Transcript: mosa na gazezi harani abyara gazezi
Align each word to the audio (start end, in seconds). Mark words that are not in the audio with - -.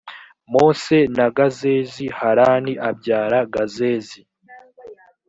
mosa 0.51 0.99
na 1.17 1.27
gazezi 1.37 2.05
harani 2.17 2.73
abyara 2.89 3.39
gazezi 3.53 4.19